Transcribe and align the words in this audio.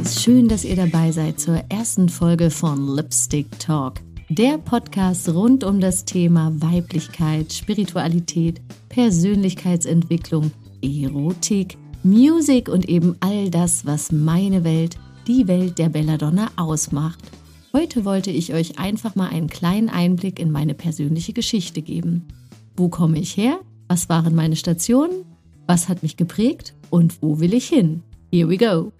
Ladies, 0.00 0.22
schön, 0.22 0.48
dass 0.48 0.64
ihr 0.64 0.76
dabei 0.76 1.12
seid 1.12 1.38
zur 1.38 1.56
ersten 1.68 2.08
Folge 2.08 2.48
von 2.48 2.96
Lipstick 2.96 3.46
Talk, 3.58 4.00
der 4.30 4.56
Podcast 4.56 5.28
rund 5.28 5.62
um 5.62 5.78
das 5.78 6.06
Thema 6.06 6.50
Weiblichkeit, 6.54 7.52
Spiritualität, 7.52 8.62
Persönlichkeitsentwicklung, 8.88 10.52
Erotik, 10.80 11.76
Musik 12.02 12.70
und 12.70 12.88
eben 12.88 13.14
all 13.20 13.50
das, 13.50 13.84
was 13.84 14.10
meine 14.10 14.64
Welt, 14.64 14.96
die 15.26 15.46
Welt 15.46 15.78
der 15.78 15.90
Belladonna 15.90 16.50
ausmacht. 16.56 17.20
Heute 17.74 18.06
wollte 18.06 18.30
ich 18.30 18.54
euch 18.54 18.78
einfach 18.78 19.16
mal 19.16 19.28
einen 19.28 19.48
kleinen 19.48 19.90
Einblick 19.90 20.40
in 20.40 20.50
meine 20.50 20.72
persönliche 20.72 21.34
Geschichte 21.34 21.82
geben. 21.82 22.26
Wo 22.74 22.88
komme 22.88 23.18
ich 23.18 23.36
her? 23.36 23.60
Was 23.88 24.08
waren 24.08 24.34
meine 24.34 24.56
Stationen? 24.56 25.26
Was 25.66 25.90
hat 25.90 26.02
mich 26.02 26.16
geprägt? 26.16 26.74
Und 26.88 27.20
wo 27.20 27.38
will 27.38 27.52
ich 27.52 27.68
hin? 27.68 28.02
Here 28.32 28.48
we 28.48 28.56
go! 28.56 28.92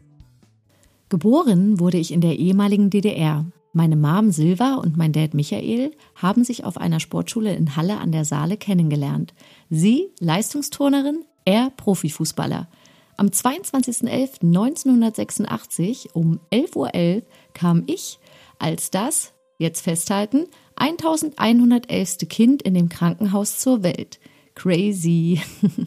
Geboren 1.11 1.79
wurde 1.81 1.99
ich 1.99 2.13
in 2.13 2.21
der 2.21 2.39
ehemaligen 2.39 2.89
DDR. 2.89 3.45
Meine 3.73 3.97
Mom 3.97 4.31
Silva 4.31 4.77
und 4.77 4.97
mein 4.97 5.13
Dad 5.13 5.35
Michael 5.35 5.91
haben 6.15 6.45
sich 6.45 6.65
auf 6.65 6.79
einer 6.79 7.01
Sportschule 7.01 7.53
in 7.53 7.75
Halle 7.75 7.99
an 7.99 8.13
der 8.13 8.25
Saale 8.25 8.57
kennengelernt. 8.57 9.35
Sie 9.69 10.11
Leistungsturnerin, 10.21 11.25
er 11.45 11.73
Profifußballer. 11.77 12.69
Am 13.17 13.27
22.11.1986 13.27 16.13
um 16.13 16.39
11.11 16.53 16.77
Uhr 16.77 16.95
.11 16.95 17.25
kam 17.55 17.83
ich 17.89 18.21
als 18.61 18.93
das, 18.93 19.33
jetzt 19.59 19.81
festhalten, 19.81 20.45
1111. 20.77 22.19
Kind 22.29 22.63
in 22.63 22.75
dem 22.75 22.89
Krankenhaus 22.89 23.59
zur 23.59 23.83
Welt. 23.83 24.21
Crazy. 24.55 25.41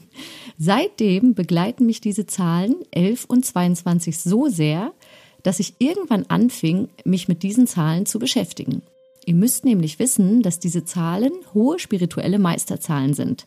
Seitdem 0.57 1.33
begleiten 1.33 1.85
mich 1.85 2.01
diese 2.01 2.25
Zahlen 2.25 2.75
11 2.91 3.25
und 3.25 3.45
22 3.45 4.17
so 4.17 4.47
sehr, 4.47 4.93
dass 5.43 5.59
ich 5.59 5.75
irgendwann 5.79 6.25
anfing, 6.27 6.89
mich 7.05 7.27
mit 7.27 7.43
diesen 7.43 7.67
Zahlen 7.67 8.05
zu 8.05 8.19
beschäftigen. 8.19 8.81
Ihr 9.25 9.35
müsst 9.35 9.63
nämlich 9.65 9.99
wissen, 9.99 10.41
dass 10.41 10.59
diese 10.59 10.83
Zahlen 10.83 11.31
hohe 11.53 11.79
spirituelle 11.79 12.39
Meisterzahlen 12.39 13.13
sind. 13.13 13.45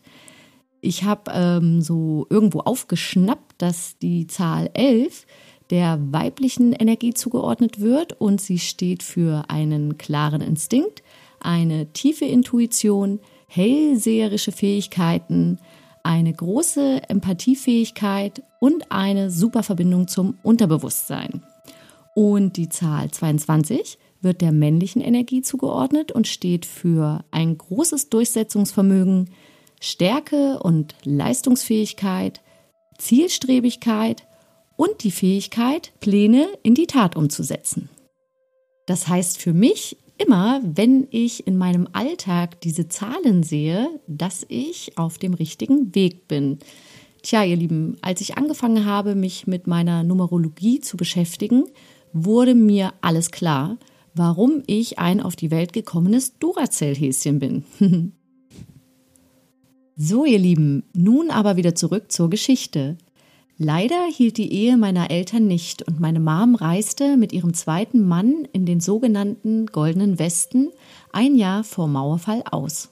Ich 0.81 1.03
habe 1.03 1.31
ähm, 1.33 1.81
so 1.81 2.25
irgendwo 2.29 2.59
aufgeschnappt, 2.59 3.55
dass 3.57 3.97
die 3.99 4.27
Zahl 4.27 4.69
11 4.73 5.25
der 5.69 5.99
weiblichen 6.11 6.73
Energie 6.73 7.13
zugeordnet 7.13 7.79
wird 7.81 8.19
und 8.19 8.39
sie 8.39 8.59
steht 8.59 9.03
für 9.03 9.45
einen 9.49 9.97
klaren 9.97 10.41
Instinkt, 10.41 11.03
eine 11.39 11.91
tiefe 11.93 12.25
Intuition, 12.25 13.19
hellseherische 13.47 14.51
Fähigkeiten, 14.51 15.59
eine 16.03 16.33
große 16.33 17.01
Empathiefähigkeit 17.09 18.43
und 18.59 18.91
eine 18.91 19.29
super 19.29 19.61
Verbindung 19.61 20.07
zum 20.07 20.37
Unterbewusstsein. 20.41 21.43
Und 22.17 22.57
die 22.57 22.67
Zahl 22.67 23.11
22 23.11 23.99
wird 24.21 24.41
der 24.41 24.51
männlichen 24.51 25.03
Energie 25.03 25.43
zugeordnet 25.43 26.11
und 26.11 26.27
steht 26.27 26.65
für 26.65 27.23
ein 27.29 27.55
großes 27.55 28.09
Durchsetzungsvermögen, 28.09 29.29
Stärke 29.79 30.57
und 30.57 30.95
Leistungsfähigkeit, 31.03 32.41
Zielstrebigkeit 32.97 34.25
und 34.77 35.03
die 35.03 35.11
Fähigkeit, 35.11 35.93
Pläne 35.99 36.47
in 36.63 36.73
die 36.73 36.87
Tat 36.87 37.15
umzusetzen. 37.15 37.87
Das 38.87 39.07
heißt 39.07 39.37
für 39.37 39.53
mich 39.53 39.97
immer, 40.17 40.59
wenn 40.63 41.07
ich 41.11 41.45
in 41.45 41.55
meinem 41.55 41.87
Alltag 41.93 42.59
diese 42.61 42.87
Zahlen 42.87 43.43
sehe, 43.43 43.89
dass 44.07 44.43
ich 44.49 44.97
auf 44.97 45.19
dem 45.19 45.35
richtigen 45.35 45.93
Weg 45.93 46.27
bin. 46.27 46.57
Tja, 47.21 47.43
ihr 47.43 47.57
Lieben, 47.57 47.97
als 48.01 48.21
ich 48.21 48.37
angefangen 48.39 48.85
habe, 48.85 49.13
mich 49.13 49.45
mit 49.45 49.67
meiner 49.67 50.03
Numerologie 50.03 50.81
zu 50.81 50.97
beschäftigen, 50.97 51.65
wurde 52.13 52.55
mir 52.55 52.93
alles 53.01 53.31
klar, 53.31 53.77
warum 54.13 54.63
ich 54.67 54.99
ein 54.99 55.21
auf 55.21 55.35
die 55.35 55.51
Welt 55.51 55.73
gekommenes 55.73 56.37
Duracell-Häschen 56.39 57.39
bin. 57.39 57.63
so, 59.95 60.25
ihr 60.25 60.39
Lieben, 60.39 60.83
nun 60.93 61.29
aber 61.29 61.55
wieder 61.55 61.75
zurück 61.75 62.11
zur 62.11 62.29
Geschichte. 62.29 62.97
Leider 63.59 64.05
hielt 64.05 64.37
die 64.37 64.53
Ehe 64.53 64.77
meiner 64.77 65.09
Eltern 65.09 65.47
nicht 65.47 65.81
und 65.81 65.99
meine 65.99 66.19
Mom 66.19 66.53
reiste 66.53 67.17
mit 67.17 67.33
ihrem 67.33 67.55
zweiten 67.55 68.07
Mann 68.07 68.47
in 68.53 68.67
den 68.67 68.79
sogenannten 68.79 69.65
Goldenen 69.67 70.19
Westen 70.19 70.69
ein 71.11 71.35
Jahr 71.35 71.63
vor 71.63 71.87
Mauerfall 71.87 72.43
aus. 72.51 72.89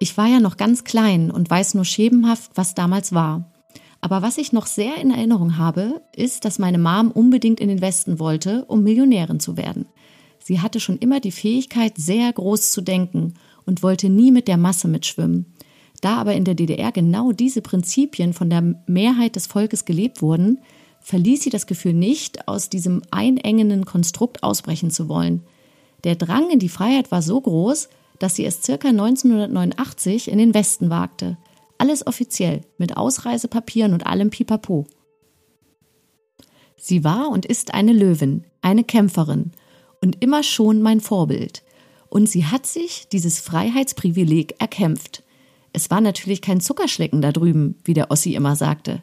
Ich 0.00 0.16
war 0.16 0.26
ja 0.26 0.40
noch 0.40 0.56
ganz 0.56 0.82
klein 0.82 1.30
und 1.30 1.48
weiß 1.48 1.74
nur 1.74 1.84
schemenhaft, 1.84 2.52
was 2.54 2.74
damals 2.74 3.12
war. 3.12 3.52
Aber 4.00 4.22
was 4.22 4.38
ich 4.38 4.52
noch 4.52 4.66
sehr 4.66 4.96
in 4.96 5.10
Erinnerung 5.10 5.58
habe, 5.58 6.02
ist, 6.14 6.44
dass 6.44 6.58
meine 6.58 6.78
Mom 6.78 7.10
unbedingt 7.10 7.60
in 7.60 7.68
den 7.68 7.80
Westen 7.80 8.18
wollte, 8.18 8.64
um 8.66 8.82
Millionärin 8.82 9.40
zu 9.40 9.56
werden. 9.56 9.86
Sie 10.38 10.60
hatte 10.60 10.80
schon 10.80 10.98
immer 10.98 11.20
die 11.20 11.32
Fähigkeit, 11.32 11.94
sehr 11.96 12.32
groß 12.32 12.70
zu 12.70 12.80
denken 12.80 13.34
und 13.66 13.82
wollte 13.82 14.08
nie 14.08 14.30
mit 14.30 14.48
der 14.48 14.56
Masse 14.56 14.88
mitschwimmen. 14.88 15.46
Da 16.00 16.16
aber 16.16 16.34
in 16.34 16.44
der 16.44 16.54
DDR 16.54 16.92
genau 16.92 17.32
diese 17.32 17.60
Prinzipien 17.60 18.32
von 18.32 18.48
der 18.50 18.62
Mehrheit 18.86 19.36
des 19.36 19.46
Volkes 19.46 19.84
gelebt 19.84 20.22
wurden, 20.22 20.60
verließ 21.00 21.42
sie 21.42 21.50
das 21.50 21.66
Gefühl 21.66 21.94
nicht, 21.94 22.48
aus 22.48 22.70
diesem 22.70 23.02
einengenden 23.10 23.84
Konstrukt 23.84 24.42
ausbrechen 24.42 24.90
zu 24.90 25.08
wollen. 25.08 25.42
Der 26.04 26.14
Drang 26.14 26.50
in 26.50 26.60
die 26.60 26.68
Freiheit 26.68 27.10
war 27.10 27.22
so 27.22 27.40
groß, 27.40 27.88
dass 28.18 28.36
sie 28.36 28.44
es 28.44 28.62
circa 28.62 28.88
1989 28.88 30.30
in 30.30 30.38
den 30.38 30.54
Westen 30.54 30.90
wagte. 30.90 31.36
Alles 31.78 32.06
offiziell, 32.06 32.62
mit 32.76 32.96
Ausreisepapieren 32.96 33.92
und 33.92 34.06
allem 34.06 34.30
Pipapo. 34.30 34.86
Sie 36.76 37.04
war 37.04 37.28
und 37.30 37.46
ist 37.46 37.74
eine 37.74 37.92
Löwin, 37.92 38.44
eine 38.62 38.84
Kämpferin 38.84 39.52
und 40.00 40.22
immer 40.22 40.42
schon 40.42 40.82
mein 40.82 41.00
Vorbild. 41.00 41.62
Und 42.08 42.28
sie 42.28 42.46
hat 42.46 42.66
sich 42.66 43.08
dieses 43.08 43.38
Freiheitsprivileg 43.40 44.60
erkämpft. 44.60 45.22
Es 45.72 45.90
war 45.90 46.00
natürlich 46.00 46.40
kein 46.40 46.60
Zuckerschlecken 46.60 47.20
da 47.20 47.32
drüben, 47.32 47.76
wie 47.84 47.94
der 47.94 48.10
Ossi 48.10 48.34
immer 48.34 48.56
sagte. 48.56 49.02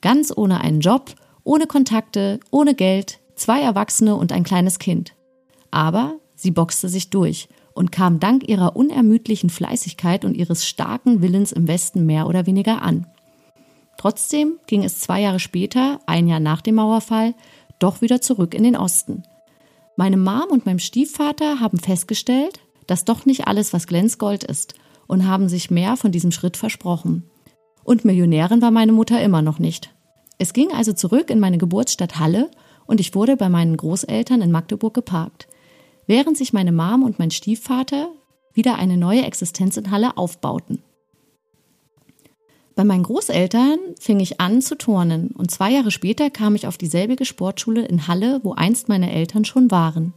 Ganz 0.00 0.32
ohne 0.34 0.60
einen 0.60 0.80
Job, 0.80 1.14
ohne 1.44 1.66
Kontakte, 1.66 2.40
ohne 2.50 2.74
Geld, 2.74 3.20
zwei 3.34 3.60
Erwachsene 3.60 4.16
und 4.16 4.32
ein 4.32 4.44
kleines 4.44 4.78
Kind. 4.78 5.14
Aber 5.70 6.16
sie 6.34 6.50
boxte 6.50 6.88
sich 6.88 7.10
durch 7.10 7.48
und 7.74 7.92
kam 7.92 8.20
dank 8.20 8.48
ihrer 8.48 8.76
unermüdlichen 8.76 9.50
Fleißigkeit 9.50 10.24
und 10.24 10.34
ihres 10.34 10.66
starken 10.66 11.22
Willens 11.22 11.52
im 11.52 11.68
Westen 11.68 12.06
mehr 12.06 12.26
oder 12.26 12.46
weniger 12.46 12.82
an. 12.82 13.06
Trotzdem 13.96 14.58
ging 14.66 14.84
es 14.84 15.00
zwei 15.00 15.20
Jahre 15.20 15.40
später, 15.40 16.00
ein 16.06 16.26
Jahr 16.26 16.40
nach 16.40 16.62
dem 16.62 16.76
Mauerfall, 16.76 17.34
doch 17.78 18.00
wieder 18.00 18.20
zurück 18.20 18.54
in 18.54 18.64
den 18.64 18.76
Osten. 18.76 19.22
Meine 19.96 20.16
Mom 20.16 20.46
und 20.50 20.66
mein 20.66 20.78
Stiefvater 20.78 21.60
haben 21.60 21.78
festgestellt, 21.78 22.60
dass 22.86 23.04
doch 23.04 23.26
nicht 23.26 23.46
alles, 23.46 23.72
was 23.72 23.86
Glänzgold 23.86 24.44
ist, 24.44 24.74
und 25.06 25.26
haben 25.26 25.48
sich 25.48 25.70
mehr 25.70 25.96
von 25.96 26.12
diesem 26.12 26.32
Schritt 26.32 26.56
versprochen. 26.56 27.28
Und 27.84 28.04
Millionärin 28.04 28.62
war 28.62 28.70
meine 28.70 28.92
Mutter 28.92 29.20
immer 29.22 29.42
noch 29.42 29.58
nicht. 29.58 29.92
Es 30.38 30.52
ging 30.52 30.72
also 30.72 30.92
zurück 30.92 31.28
in 31.28 31.40
meine 31.40 31.58
Geburtsstadt 31.58 32.18
Halle 32.18 32.50
und 32.86 33.00
ich 33.00 33.14
wurde 33.14 33.36
bei 33.36 33.48
meinen 33.48 33.76
Großeltern 33.76 34.40
in 34.40 34.50
Magdeburg 34.50 34.94
geparkt 34.94 35.46
während 36.10 36.36
sich 36.36 36.52
meine 36.52 36.72
Mom 36.72 37.04
und 37.04 37.20
mein 37.20 37.30
Stiefvater 37.30 38.10
wieder 38.52 38.74
eine 38.74 38.96
neue 38.96 39.22
Existenz 39.22 39.76
in 39.76 39.92
Halle 39.92 40.16
aufbauten. 40.16 40.82
Bei 42.74 42.82
meinen 42.82 43.04
Großeltern 43.04 43.78
fing 44.00 44.18
ich 44.18 44.40
an 44.40 44.60
zu 44.60 44.76
turnen 44.76 45.28
und 45.28 45.52
zwei 45.52 45.70
Jahre 45.70 45.92
später 45.92 46.28
kam 46.28 46.56
ich 46.56 46.66
auf 46.66 46.76
dieselbige 46.76 47.24
Sportschule 47.24 47.86
in 47.86 48.08
Halle, 48.08 48.40
wo 48.42 48.54
einst 48.54 48.88
meine 48.88 49.12
Eltern 49.12 49.44
schon 49.44 49.70
waren. 49.70 50.12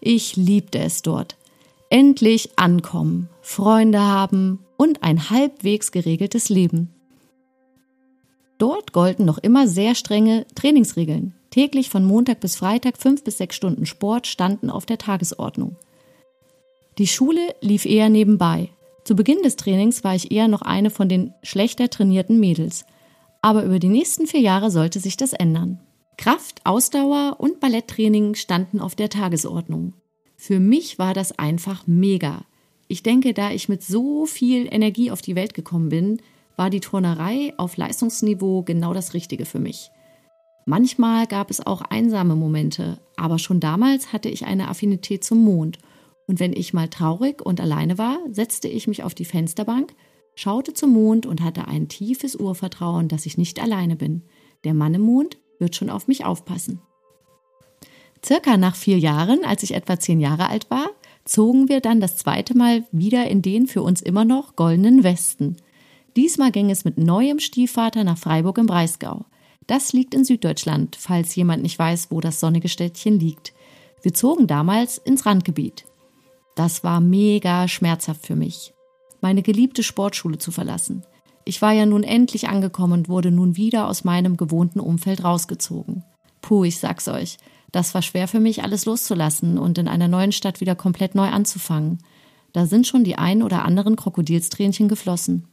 Ich 0.00 0.36
liebte 0.36 0.78
es 0.78 1.02
dort. 1.02 1.36
Endlich 1.90 2.56
ankommen, 2.56 3.28
Freunde 3.42 4.02
haben 4.02 4.60
und 4.76 5.02
ein 5.02 5.30
halbwegs 5.30 5.90
geregeltes 5.90 6.48
Leben. 6.48 6.90
Dort 8.58 8.92
golden 8.92 9.24
noch 9.24 9.38
immer 9.38 9.66
sehr 9.66 9.96
strenge 9.96 10.46
Trainingsregeln. 10.54 11.34
Täglich 11.54 11.88
von 11.88 12.04
Montag 12.04 12.40
bis 12.40 12.56
Freitag 12.56 12.98
fünf 12.98 13.22
bis 13.22 13.38
sechs 13.38 13.54
Stunden 13.54 13.86
Sport 13.86 14.26
standen 14.26 14.70
auf 14.70 14.86
der 14.86 14.98
Tagesordnung. 14.98 15.76
Die 16.98 17.06
Schule 17.06 17.54
lief 17.60 17.84
eher 17.84 18.08
nebenbei. 18.08 18.70
Zu 19.04 19.14
Beginn 19.14 19.40
des 19.44 19.54
Trainings 19.54 20.02
war 20.02 20.16
ich 20.16 20.32
eher 20.32 20.48
noch 20.48 20.62
eine 20.62 20.90
von 20.90 21.08
den 21.08 21.32
schlechter 21.44 21.88
trainierten 21.88 22.40
Mädels. 22.40 22.84
Aber 23.40 23.62
über 23.62 23.78
die 23.78 23.88
nächsten 23.88 24.26
vier 24.26 24.40
Jahre 24.40 24.72
sollte 24.72 24.98
sich 24.98 25.16
das 25.16 25.32
ändern. 25.32 25.78
Kraft, 26.18 26.60
Ausdauer 26.64 27.36
und 27.38 27.60
Balletttraining 27.60 28.34
standen 28.34 28.80
auf 28.80 28.96
der 28.96 29.08
Tagesordnung. 29.08 29.92
Für 30.36 30.58
mich 30.58 30.98
war 30.98 31.14
das 31.14 31.38
einfach 31.38 31.86
mega. 31.86 32.44
Ich 32.88 33.04
denke, 33.04 33.32
da 33.32 33.52
ich 33.52 33.68
mit 33.68 33.84
so 33.84 34.26
viel 34.26 34.66
Energie 34.74 35.12
auf 35.12 35.22
die 35.22 35.36
Welt 35.36 35.54
gekommen 35.54 35.88
bin, 35.88 36.20
war 36.56 36.68
die 36.68 36.80
Turnerei 36.80 37.54
auf 37.58 37.76
Leistungsniveau 37.76 38.64
genau 38.64 38.92
das 38.92 39.14
Richtige 39.14 39.44
für 39.44 39.60
mich. 39.60 39.92
Manchmal 40.66 41.26
gab 41.26 41.50
es 41.50 41.64
auch 41.66 41.82
einsame 41.82 42.36
Momente, 42.36 42.98
aber 43.16 43.38
schon 43.38 43.60
damals 43.60 44.12
hatte 44.12 44.28
ich 44.28 44.46
eine 44.46 44.68
Affinität 44.68 45.22
zum 45.22 45.44
Mond. 45.44 45.78
Und 46.26 46.40
wenn 46.40 46.54
ich 46.54 46.72
mal 46.72 46.88
traurig 46.88 47.42
und 47.44 47.60
alleine 47.60 47.98
war, 47.98 48.18
setzte 48.30 48.68
ich 48.68 48.88
mich 48.88 49.02
auf 49.02 49.14
die 49.14 49.26
Fensterbank, 49.26 49.94
schaute 50.34 50.72
zum 50.72 50.92
Mond 50.92 51.26
und 51.26 51.42
hatte 51.42 51.68
ein 51.68 51.88
tiefes 51.88 52.34
Urvertrauen, 52.34 53.08
dass 53.08 53.26
ich 53.26 53.36
nicht 53.36 53.60
alleine 53.60 53.96
bin. 53.96 54.22
Der 54.64 54.72
Mann 54.72 54.94
im 54.94 55.02
Mond 55.02 55.36
wird 55.58 55.76
schon 55.76 55.90
auf 55.90 56.08
mich 56.08 56.24
aufpassen. 56.24 56.80
Circa 58.24 58.56
nach 58.56 58.74
vier 58.74 58.98
Jahren, 58.98 59.44
als 59.44 59.62
ich 59.62 59.74
etwa 59.74 59.98
zehn 59.98 60.18
Jahre 60.18 60.48
alt 60.48 60.70
war, 60.70 60.88
zogen 61.26 61.68
wir 61.68 61.80
dann 61.80 62.00
das 62.00 62.16
zweite 62.16 62.56
Mal 62.56 62.84
wieder 62.90 63.28
in 63.28 63.42
den 63.42 63.66
für 63.66 63.82
uns 63.82 64.00
immer 64.00 64.24
noch 64.24 64.56
goldenen 64.56 65.04
Westen. 65.04 65.56
Diesmal 66.16 66.52
ging 66.52 66.70
es 66.70 66.84
mit 66.84 66.96
neuem 66.96 67.38
Stiefvater 67.38 68.02
nach 68.02 68.16
Freiburg 68.16 68.56
im 68.58 68.66
Breisgau. 68.66 69.26
Das 69.66 69.92
liegt 69.92 70.14
in 70.14 70.24
Süddeutschland, 70.24 70.96
falls 70.96 71.34
jemand 71.34 71.62
nicht 71.62 71.78
weiß, 71.78 72.08
wo 72.10 72.20
das 72.20 72.40
sonnige 72.40 72.68
Städtchen 72.68 73.18
liegt. 73.18 73.52
Wir 74.02 74.12
zogen 74.12 74.46
damals 74.46 74.98
ins 74.98 75.24
Randgebiet. 75.24 75.84
Das 76.54 76.84
war 76.84 77.00
mega 77.00 77.66
schmerzhaft 77.68 78.26
für 78.26 78.36
mich, 78.36 78.74
meine 79.20 79.42
geliebte 79.42 79.82
Sportschule 79.82 80.38
zu 80.38 80.52
verlassen. 80.52 81.04
Ich 81.44 81.60
war 81.62 81.72
ja 81.72 81.86
nun 81.86 82.04
endlich 82.04 82.48
angekommen 82.48 82.92
und 82.92 83.08
wurde 83.08 83.30
nun 83.30 83.56
wieder 83.56 83.88
aus 83.88 84.04
meinem 84.04 84.36
gewohnten 84.36 84.80
Umfeld 84.80 85.24
rausgezogen. 85.24 86.04
Puh, 86.42 86.64
ich 86.64 86.78
sag's 86.78 87.08
euch, 87.08 87.38
das 87.72 87.94
war 87.94 88.02
schwer 88.02 88.28
für 88.28 88.40
mich, 88.40 88.62
alles 88.62 88.84
loszulassen 88.84 89.58
und 89.58 89.78
in 89.78 89.88
einer 89.88 90.08
neuen 90.08 90.32
Stadt 90.32 90.60
wieder 90.60 90.74
komplett 90.74 91.14
neu 91.14 91.28
anzufangen. 91.28 91.98
Da 92.52 92.66
sind 92.66 92.86
schon 92.86 93.02
die 93.02 93.16
ein 93.16 93.42
oder 93.42 93.64
anderen 93.64 93.96
Krokodilstränchen 93.96 94.88
geflossen. 94.88 95.48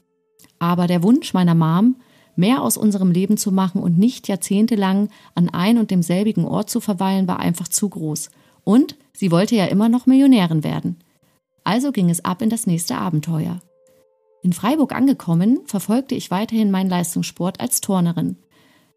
Aber 0.59 0.85
der 0.85 1.01
Wunsch 1.01 1.33
meiner 1.33 1.55
Mom, 1.55 1.95
mehr 2.35 2.61
aus 2.61 2.77
unserem 2.77 3.11
Leben 3.11 3.37
zu 3.37 3.51
machen 3.51 3.81
und 3.81 3.97
nicht 3.97 4.27
jahrzehntelang 4.27 5.09
an 5.35 5.49
ein 5.49 5.77
und 5.77 5.91
demselbigen 5.91 6.45
Ort 6.45 6.69
zu 6.69 6.79
verweilen, 6.79 7.27
war 7.27 7.39
einfach 7.39 7.67
zu 7.67 7.89
groß. 7.89 8.29
Und 8.63 8.95
sie 9.13 9.31
wollte 9.31 9.55
ja 9.55 9.65
immer 9.65 9.89
noch 9.89 10.05
Millionärin 10.05 10.63
werden. 10.63 10.97
Also 11.63 11.91
ging 11.91 12.09
es 12.09 12.25
ab 12.25 12.41
in 12.41 12.49
das 12.49 12.67
nächste 12.67 12.97
Abenteuer. 12.97 13.61
In 14.43 14.53
Freiburg 14.53 14.93
angekommen, 14.93 15.59
verfolgte 15.65 16.15
ich 16.15 16.31
weiterhin 16.31 16.71
meinen 16.71 16.89
Leistungssport 16.89 17.59
als 17.59 17.81
Turnerin. 17.81 18.37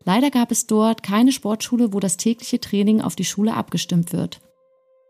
Leider 0.05 0.31
gab 0.31 0.51
es 0.51 0.67
dort 0.67 1.03
keine 1.03 1.33
Sportschule, 1.33 1.93
wo 1.93 2.01
das 2.01 2.17
tägliche 2.17 2.61
Training 2.61 3.01
auf 3.01 3.17
die 3.17 3.25
Schule 3.25 3.55
abgestimmt 3.55 4.13
wird. 4.13 4.41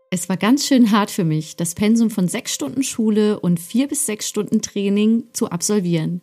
Es 0.09 0.29
war 0.29 0.37
ganz 0.37 0.65
schön 0.65 0.91
hart 0.91 1.11
für 1.11 1.23
mich, 1.23 1.55
das 1.55 1.75
Pensum 1.75 2.09
von 2.09 2.27
sechs 2.27 2.53
Stunden 2.53 2.83
Schule 2.83 3.39
und 3.39 3.59
vier 3.59 3.87
bis 3.87 4.05
sechs 4.05 4.27
Stunden 4.27 4.61
Training 4.61 5.25
zu 5.33 5.49
absolvieren. 5.49 6.21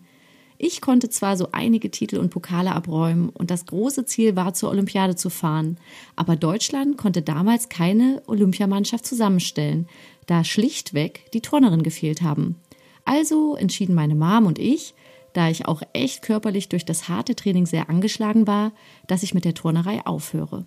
Ich 0.64 0.80
konnte 0.80 1.10
zwar 1.10 1.36
so 1.36 1.48
einige 1.50 1.90
Titel 1.90 2.18
und 2.18 2.30
Pokale 2.30 2.72
abräumen 2.72 3.30
und 3.30 3.50
das 3.50 3.66
große 3.66 4.04
Ziel 4.04 4.36
war, 4.36 4.54
zur 4.54 4.70
Olympiade 4.70 5.16
zu 5.16 5.28
fahren, 5.28 5.76
aber 6.14 6.36
Deutschland 6.36 6.96
konnte 6.96 7.20
damals 7.20 7.68
keine 7.68 8.22
Olympiamannschaft 8.28 9.04
zusammenstellen, 9.04 9.88
da 10.26 10.44
schlichtweg 10.44 11.28
die 11.32 11.40
Turnerin 11.40 11.82
gefehlt 11.82 12.22
haben. 12.22 12.60
Also 13.04 13.56
entschieden 13.56 13.96
meine 13.96 14.14
Mom 14.14 14.46
und 14.46 14.60
ich, 14.60 14.94
da 15.32 15.48
ich 15.48 15.66
auch 15.66 15.82
echt 15.94 16.22
körperlich 16.22 16.68
durch 16.68 16.84
das 16.84 17.08
harte 17.08 17.34
Training 17.34 17.66
sehr 17.66 17.90
angeschlagen 17.90 18.46
war, 18.46 18.70
dass 19.08 19.24
ich 19.24 19.34
mit 19.34 19.44
der 19.44 19.54
Turnerei 19.54 20.06
aufhöre. 20.06 20.64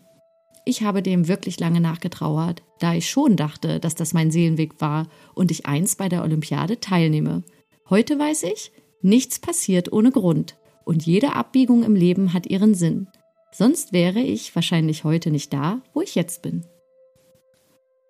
Ich 0.65 0.83
habe 0.83 1.03
dem 1.03 1.29
wirklich 1.29 1.57
lange 1.61 1.79
nachgetrauert, 1.79 2.63
da 2.79 2.93
ich 2.93 3.09
schon 3.09 3.37
dachte, 3.37 3.79
dass 3.79 3.95
das 3.95 4.13
mein 4.13 4.29
Seelenweg 4.29 4.81
war 4.81 5.07
und 5.35 5.51
ich 5.51 5.67
einst 5.67 5.97
bei 5.97 6.09
der 6.09 6.23
Olympiade 6.23 6.81
teilnehme. 6.81 7.43
Heute 7.89 8.19
weiß 8.19 8.43
ich, 8.43 8.73
Nichts 9.05 9.37
passiert 9.37 9.93
ohne 9.93 10.09
Grund 10.09 10.57
und 10.83 11.05
jede 11.05 11.35
Abbiegung 11.35 11.83
im 11.83 11.93
Leben 11.93 12.33
hat 12.33 12.47
ihren 12.47 12.73
Sinn. 12.73 13.05
Sonst 13.51 13.93
wäre 13.93 14.19
ich 14.19 14.55
wahrscheinlich 14.55 15.03
heute 15.03 15.29
nicht 15.29 15.53
da, 15.53 15.83
wo 15.93 16.01
ich 16.01 16.15
jetzt 16.15 16.41
bin. 16.41 16.65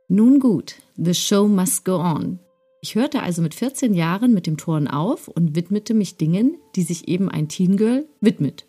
Nun 0.07 0.39
gut, 0.39 0.75
the 0.95 1.13
show 1.13 1.50
must 1.50 1.83
go 1.83 1.97
on. 1.97 2.39
Ich 2.80 2.95
hörte 2.95 3.21
also 3.24 3.42
mit 3.42 3.56
14 3.56 3.94
Jahren 3.94 4.33
mit 4.33 4.47
dem 4.47 4.56
Turnen 4.56 4.88
auf 4.88 5.27
und 5.27 5.53
widmete 5.53 5.94
mich 5.94 6.15
Dingen, 6.15 6.56
die 6.77 6.83
sich 6.83 7.09
eben 7.09 7.27
ein 7.27 7.50
Teen 7.50 7.75
Girl 7.75 8.07
widmet. 8.21 8.65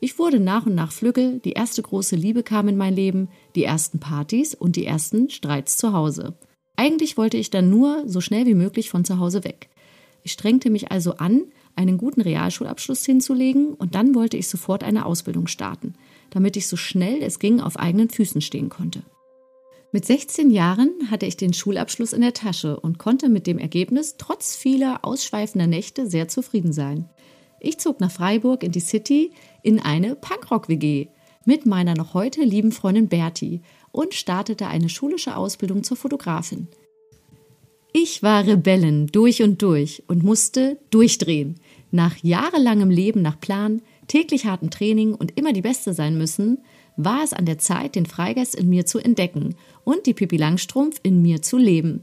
Ich 0.00 0.18
wurde 0.18 0.40
nach 0.40 0.64
und 0.64 0.74
nach 0.74 0.92
flügge, 0.92 1.40
die 1.44 1.52
erste 1.52 1.82
große 1.82 2.16
Liebe 2.16 2.42
kam 2.42 2.68
in 2.68 2.78
mein 2.78 2.94
Leben, 2.94 3.28
die 3.54 3.64
ersten 3.64 4.00
Partys 4.00 4.54
und 4.54 4.76
die 4.76 4.86
ersten 4.86 5.28
Streits 5.28 5.76
zu 5.76 5.92
Hause. 5.92 6.38
Eigentlich 6.74 7.18
wollte 7.18 7.36
ich 7.36 7.50
dann 7.50 7.68
nur 7.68 8.04
so 8.06 8.22
schnell 8.22 8.46
wie 8.46 8.54
möglich 8.54 8.88
von 8.88 9.04
zu 9.04 9.18
Hause 9.18 9.44
weg. 9.44 9.68
Ich 10.22 10.32
strengte 10.32 10.70
mich 10.70 10.90
also 10.90 11.16
an, 11.18 11.44
einen 11.76 11.98
guten 11.98 12.22
Realschulabschluss 12.22 13.04
hinzulegen 13.04 13.74
und 13.74 13.94
dann 13.94 14.14
wollte 14.14 14.36
ich 14.36 14.48
sofort 14.48 14.82
eine 14.82 15.06
Ausbildung 15.06 15.46
starten, 15.46 15.94
damit 16.30 16.56
ich 16.56 16.66
so 16.66 16.76
schnell 16.76 17.22
es 17.22 17.38
ging 17.38 17.60
auf 17.60 17.78
eigenen 17.78 18.10
Füßen 18.10 18.40
stehen 18.40 18.68
konnte. 18.68 19.02
Mit 19.92 20.04
16 20.04 20.50
Jahren 20.50 20.90
hatte 21.10 21.26
ich 21.26 21.36
den 21.36 21.52
Schulabschluss 21.52 22.12
in 22.12 22.22
der 22.22 22.34
Tasche 22.34 22.80
und 22.80 22.98
konnte 22.98 23.28
mit 23.28 23.46
dem 23.46 23.58
Ergebnis 23.58 24.16
trotz 24.18 24.56
vieler 24.56 25.04
ausschweifender 25.04 25.66
Nächte 25.66 26.06
sehr 26.06 26.28
zufrieden 26.28 26.72
sein. 26.72 27.08
Ich 27.60 27.78
zog 27.78 28.00
nach 28.00 28.10
Freiburg 28.10 28.62
in 28.62 28.72
die 28.72 28.80
City 28.80 29.30
in 29.62 29.80
eine 29.80 30.16
Punkrock-WG 30.16 31.08
mit 31.46 31.64
meiner 31.64 31.94
noch 31.94 32.12
heute 32.12 32.42
lieben 32.42 32.72
Freundin 32.72 33.08
Bertie 33.08 33.62
und 33.92 34.14
startete 34.14 34.66
eine 34.66 34.88
schulische 34.88 35.36
Ausbildung 35.36 35.84
zur 35.84 35.96
Fotografin. 35.96 36.68
Ich 37.92 38.22
war 38.22 38.46
Rebellen 38.46 39.06
durch 39.06 39.42
und 39.42 39.62
durch 39.62 40.02
und 40.08 40.22
musste 40.22 40.76
durchdrehen. 40.90 41.60
Nach 41.96 42.14
jahrelangem 42.22 42.90
Leben 42.90 43.22
nach 43.22 43.40
Plan, 43.40 43.80
täglich 44.06 44.44
hartem 44.44 44.68
Training 44.68 45.14
und 45.14 45.38
immer 45.38 45.54
die 45.54 45.62
Beste 45.62 45.94
sein 45.94 46.18
müssen, 46.18 46.58
war 46.98 47.24
es 47.24 47.32
an 47.32 47.46
der 47.46 47.56
Zeit, 47.56 47.94
den 47.94 48.04
Freigeist 48.04 48.54
in 48.54 48.68
mir 48.68 48.84
zu 48.84 48.98
entdecken 48.98 49.54
und 49.82 50.04
die 50.04 50.12
Pippi 50.12 50.36
Langstrumpf 50.36 51.00
in 51.02 51.22
mir 51.22 51.40
zu 51.40 51.56
leben. 51.56 52.02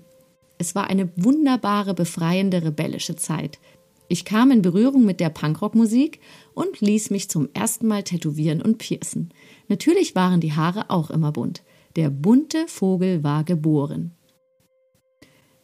Es 0.58 0.74
war 0.74 0.90
eine 0.90 1.12
wunderbare, 1.16 1.94
befreiende, 1.94 2.64
rebellische 2.64 3.16
Zeit. 3.16 3.60
Ich 4.08 4.26
kam 4.26 4.50
in 4.50 4.64
Berührung 4.64 5.06
mit 5.06 5.20
der 5.20 5.30
Punkrockmusik 5.30 6.20
und 6.56 6.82
ließ 6.82 7.12
mich 7.12 7.30
zum 7.30 7.50
ersten 7.54 7.86
Mal 7.86 8.02
tätowieren 8.02 8.64
und 8.64 8.80
piercen. 8.80 9.30
Natürlich 9.68 10.16
waren 10.16 10.42
die 10.42 10.54
Haare 10.54 10.90
auch 10.90 11.12
immer 11.12 11.32
bunt. 11.32 11.62
Der 11.98 12.10
bunte 12.10 12.66
Vogel 12.68 13.24
war 13.24 13.44
geboren. 13.44 14.16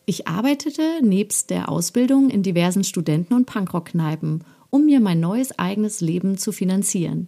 Ich 0.09 0.27
arbeitete 0.27 1.01
nebst 1.03 1.51
der 1.51 1.69
Ausbildung 1.69 2.31
in 2.31 2.41
diversen 2.41 2.83
Studenten- 2.83 3.35
und 3.35 3.45
Punkrock-Kneipen, 3.45 4.43
um 4.71 4.85
mir 4.85 5.01
mein 5.01 5.19
neues 5.19 5.59
eigenes 5.59 6.01
Leben 6.01 6.39
zu 6.39 6.51
finanzieren. 6.51 7.27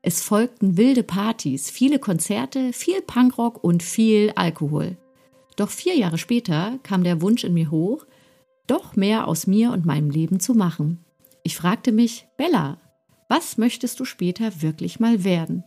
Es 0.00 0.22
folgten 0.22 0.76
wilde 0.76 1.02
Partys, 1.02 1.70
viele 1.72 1.98
Konzerte, 1.98 2.72
viel 2.72 3.02
Punkrock 3.02 3.64
und 3.64 3.82
viel 3.82 4.30
Alkohol. 4.36 4.96
Doch 5.56 5.70
vier 5.70 5.96
Jahre 5.96 6.18
später 6.18 6.78
kam 6.84 7.02
der 7.02 7.20
Wunsch 7.20 7.42
in 7.42 7.52
mir 7.52 7.72
hoch, 7.72 8.06
doch 8.68 8.94
mehr 8.94 9.26
aus 9.26 9.48
mir 9.48 9.72
und 9.72 9.84
meinem 9.84 10.10
Leben 10.10 10.38
zu 10.38 10.54
machen. 10.54 11.04
Ich 11.42 11.56
fragte 11.56 11.90
mich, 11.90 12.28
Bella, 12.36 12.78
was 13.28 13.58
möchtest 13.58 13.98
du 13.98 14.04
später 14.04 14.62
wirklich 14.62 15.00
mal 15.00 15.24
werden? 15.24 15.64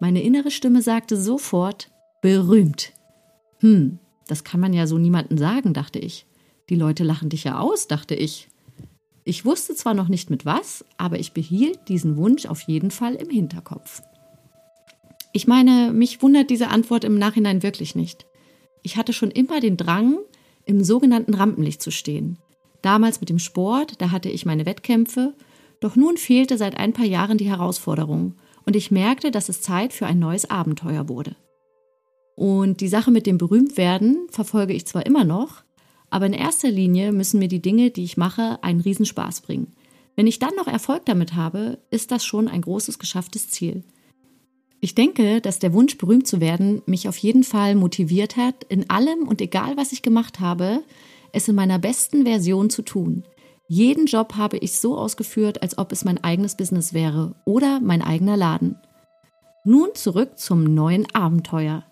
Meine 0.00 0.22
innere 0.22 0.50
Stimme 0.50 0.80
sagte 0.80 1.18
sofort, 1.18 1.90
berühmt. 2.22 2.94
Hm, 3.58 3.98
das 4.30 4.44
kann 4.44 4.60
man 4.60 4.72
ja 4.72 4.86
so 4.86 4.98
niemandem 4.98 5.38
sagen, 5.38 5.74
dachte 5.74 5.98
ich. 5.98 6.26
Die 6.68 6.76
Leute 6.76 7.02
lachen 7.02 7.28
dich 7.28 7.44
ja 7.44 7.58
aus, 7.58 7.88
dachte 7.88 8.14
ich. 8.14 8.48
Ich 9.24 9.44
wusste 9.44 9.74
zwar 9.74 9.94
noch 9.94 10.08
nicht 10.08 10.30
mit 10.30 10.46
was, 10.46 10.84
aber 10.96 11.18
ich 11.18 11.32
behielt 11.32 11.88
diesen 11.88 12.16
Wunsch 12.16 12.46
auf 12.46 12.62
jeden 12.62 12.90
Fall 12.90 13.14
im 13.16 13.28
Hinterkopf. 13.28 14.02
Ich 15.32 15.46
meine, 15.46 15.92
mich 15.92 16.22
wundert 16.22 16.50
diese 16.50 16.68
Antwort 16.68 17.04
im 17.04 17.18
Nachhinein 17.18 17.62
wirklich 17.62 17.94
nicht. 17.94 18.26
Ich 18.82 18.96
hatte 18.96 19.12
schon 19.12 19.30
immer 19.30 19.60
den 19.60 19.76
Drang, 19.76 20.18
im 20.64 20.82
sogenannten 20.84 21.34
Rampenlicht 21.34 21.82
zu 21.82 21.90
stehen. 21.90 22.38
Damals 22.82 23.20
mit 23.20 23.28
dem 23.28 23.38
Sport, 23.38 24.00
da 24.00 24.10
hatte 24.10 24.30
ich 24.30 24.46
meine 24.46 24.66
Wettkämpfe, 24.66 25.34
doch 25.80 25.96
nun 25.96 26.16
fehlte 26.16 26.56
seit 26.56 26.76
ein 26.76 26.92
paar 26.92 27.06
Jahren 27.06 27.38
die 27.38 27.48
Herausforderung 27.48 28.34
und 28.64 28.76
ich 28.76 28.90
merkte, 28.90 29.30
dass 29.30 29.48
es 29.48 29.62
Zeit 29.62 29.92
für 29.92 30.06
ein 30.06 30.18
neues 30.18 30.48
Abenteuer 30.48 31.08
wurde. 31.08 31.36
Und 32.40 32.80
die 32.80 32.88
Sache 32.88 33.10
mit 33.10 33.26
dem 33.26 33.36
Berühmtwerden 33.36 34.26
verfolge 34.30 34.72
ich 34.72 34.86
zwar 34.86 35.04
immer 35.04 35.24
noch, 35.24 35.62
aber 36.08 36.24
in 36.24 36.32
erster 36.32 36.70
Linie 36.70 37.12
müssen 37.12 37.38
mir 37.38 37.48
die 37.48 37.60
Dinge, 37.60 37.90
die 37.90 38.02
ich 38.02 38.16
mache, 38.16 38.58
einen 38.62 38.80
Riesenspaß 38.80 39.42
bringen. 39.42 39.74
Wenn 40.16 40.26
ich 40.26 40.38
dann 40.38 40.54
noch 40.56 40.66
Erfolg 40.66 41.04
damit 41.04 41.34
habe, 41.34 41.80
ist 41.90 42.10
das 42.10 42.24
schon 42.24 42.48
ein 42.48 42.62
großes 42.62 42.98
geschafftes 42.98 43.50
Ziel. 43.50 43.84
Ich 44.80 44.94
denke, 44.94 45.42
dass 45.42 45.58
der 45.58 45.74
Wunsch, 45.74 45.98
berühmt 45.98 46.26
zu 46.26 46.40
werden, 46.40 46.80
mich 46.86 47.10
auf 47.10 47.18
jeden 47.18 47.44
Fall 47.44 47.74
motiviert 47.74 48.38
hat, 48.38 48.64
in 48.70 48.88
allem 48.88 49.28
und 49.28 49.42
egal 49.42 49.76
was 49.76 49.92
ich 49.92 50.00
gemacht 50.00 50.40
habe, 50.40 50.82
es 51.32 51.46
in 51.46 51.54
meiner 51.54 51.78
besten 51.78 52.24
Version 52.24 52.70
zu 52.70 52.80
tun. 52.80 53.24
Jeden 53.68 54.06
Job 54.06 54.36
habe 54.36 54.56
ich 54.56 54.80
so 54.80 54.96
ausgeführt, 54.96 55.62
als 55.62 55.76
ob 55.76 55.92
es 55.92 56.06
mein 56.06 56.24
eigenes 56.24 56.56
Business 56.56 56.94
wäre 56.94 57.34
oder 57.44 57.80
mein 57.80 58.00
eigener 58.00 58.38
Laden. 58.38 58.78
Nun 59.62 59.90
zurück 59.92 60.38
zum 60.38 60.64
neuen 60.64 61.04
Abenteuer. 61.14 61.84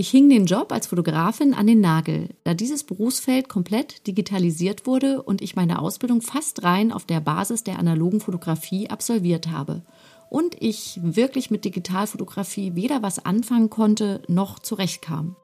Ich 0.00 0.08
hing 0.08 0.30
den 0.30 0.46
Job 0.46 0.72
als 0.72 0.86
Fotografin 0.86 1.52
an 1.52 1.66
den 1.66 1.82
Nagel, 1.82 2.30
da 2.42 2.54
dieses 2.54 2.84
Berufsfeld 2.84 3.50
komplett 3.50 4.06
digitalisiert 4.06 4.86
wurde 4.86 5.22
und 5.22 5.42
ich 5.42 5.56
meine 5.56 5.78
Ausbildung 5.78 6.22
fast 6.22 6.62
rein 6.62 6.90
auf 6.90 7.04
der 7.04 7.20
Basis 7.20 7.64
der 7.64 7.78
analogen 7.78 8.20
Fotografie 8.20 8.88
absolviert 8.88 9.48
habe 9.48 9.82
und 10.30 10.56
ich 10.58 10.98
wirklich 11.02 11.50
mit 11.50 11.66
Digitalfotografie 11.66 12.74
weder 12.74 13.02
was 13.02 13.22
anfangen 13.26 13.68
konnte 13.68 14.22
noch 14.26 14.58
zurechtkam. 14.58 15.36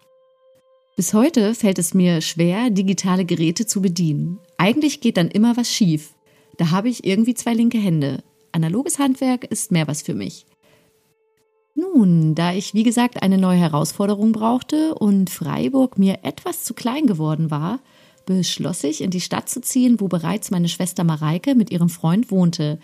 Bis 0.96 1.12
heute 1.12 1.54
fällt 1.54 1.78
es 1.78 1.92
mir 1.92 2.22
schwer, 2.22 2.70
digitale 2.70 3.26
Geräte 3.26 3.66
zu 3.66 3.82
bedienen. 3.82 4.38
Eigentlich 4.56 5.02
geht 5.02 5.18
dann 5.18 5.28
immer 5.28 5.58
was 5.58 5.70
schief. 5.70 6.14
Da 6.56 6.70
habe 6.70 6.88
ich 6.88 7.04
irgendwie 7.04 7.34
zwei 7.34 7.52
linke 7.52 7.76
Hände. 7.76 8.25
Analoges 8.52 8.98
Handwerk 8.98 9.44
ist 9.44 9.70
mehr 9.70 9.86
was 9.86 10.00
für 10.00 10.14
mich. 10.14 10.46
Nun, 11.76 12.35
da 12.35 12.54
ich 12.54 12.73
wie 12.73 12.85
gesagt 12.85 13.23
eine 13.23 13.37
neue 13.37 13.59
Herausforderung 13.59 14.33
brauchte 14.33 14.95
und 14.95 15.28
Freiburg 15.28 15.99
mir 15.99 16.21
etwas 16.23 16.64
zu 16.64 16.73
klein 16.73 17.06
geworden 17.06 17.50
war, 17.50 17.80
beschloss 18.25 18.83
ich, 18.83 19.02
in 19.02 19.11
die 19.11 19.21
Stadt 19.21 19.50
zu 19.50 19.61
ziehen, 19.61 20.00
wo 20.00 20.09
bereits 20.09 20.50
meine 20.50 20.71
Schwester 20.71 21.04
Mareike 21.04 21.54
mit 21.54 21.71
ihrem 21.71 21.90
Freund 21.90 22.30
wohnte, 22.30 22.78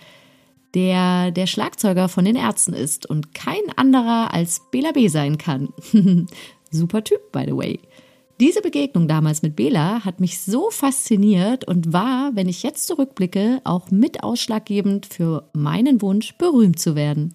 der 0.75 1.31
der 1.31 1.47
Schlagzeuger 1.47 2.11
von 2.11 2.27
den 2.27 2.37
Ärzten 2.37 2.75
ist 2.75 3.09
und 3.09 3.35
kein 3.35 3.63
anderer 3.77 4.35
als 4.35 4.61
Bela 4.71 4.93
B 4.93 5.09
sein 5.09 5.39
kann. 5.39 5.71
Super 6.71 7.03
Typ, 7.03 7.33
by 7.33 7.45
the 7.47 7.57
way. 7.57 7.81
Diese 8.41 8.61
Begegnung 8.61 9.09
damals 9.09 9.41
mit 9.41 9.57
Bela 9.57 10.05
hat 10.05 10.21
mich 10.21 10.41
so 10.41 10.71
fasziniert 10.71 11.67
und 11.67 11.95
war, 11.95 12.33
wenn 12.35 12.49
ich 12.49 12.63
jetzt 12.63 12.87
zurückblicke, 12.87 13.63
auch 13.65 13.91
mit 13.91 14.23
ausschlaggebend 14.23 15.07
für 15.07 15.49
meinen 15.55 16.03
Wunsch, 16.03 16.37
berühmt 16.37 16.79
zu 16.79 16.95
werden. 16.95 17.35